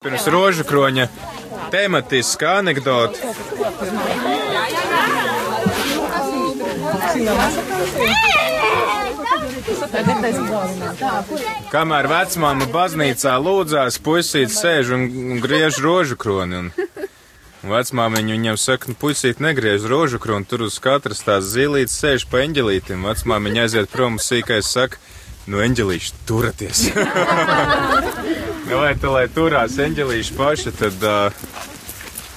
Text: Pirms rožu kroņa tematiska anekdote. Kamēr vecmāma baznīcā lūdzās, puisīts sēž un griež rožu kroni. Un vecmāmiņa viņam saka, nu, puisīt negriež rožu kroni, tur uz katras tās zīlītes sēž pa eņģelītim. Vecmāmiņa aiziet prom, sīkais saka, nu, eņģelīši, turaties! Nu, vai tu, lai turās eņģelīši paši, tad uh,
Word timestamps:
Pirms 0.00 0.26
rožu 0.32 0.64
kroņa 0.64 1.04
tematiska 1.68 2.54
anekdote. 2.62 3.20
Kamēr 11.74 12.08
vecmāma 12.08 12.70
baznīcā 12.72 13.34
lūdzās, 13.44 14.00
puisīts 14.00 14.56
sēž 14.64 14.94
un 14.96 15.04
griež 15.44 15.82
rožu 15.84 16.16
kroni. 16.16 16.62
Un 16.64 16.72
vecmāmiņa 17.68 18.38
viņam 18.38 18.56
saka, 18.56 18.88
nu, 18.88 18.96
puisīt 18.96 19.44
negriež 19.44 19.84
rožu 19.84 20.16
kroni, 20.16 20.48
tur 20.48 20.64
uz 20.70 20.80
katras 20.80 21.20
tās 21.28 21.52
zīlītes 21.52 22.00
sēž 22.00 22.24
pa 22.32 22.40
eņģelītim. 22.46 23.04
Vecmāmiņa 23.04 23.68
aiziet 23.68 23.92
prom, 23.92 24.16
sīkais 24.16 24.72
saka, 24.80 24.96
nu, 25.48 25.60
eņģelīši, 25.64 26.12
turaties! 26.28 26.84
Nu, 28.68 28.78
vai 28.82 28.94
tu, 29.00 29.12
lai 29.14 29.26
turās 29.32 29.78
eņģelīši 29.80 30.36
paši, 30.36 30.74
tad 30.80 31.06
uh, 31.06 31.46